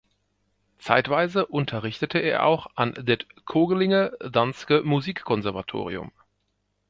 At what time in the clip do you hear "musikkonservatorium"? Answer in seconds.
4.83-6.11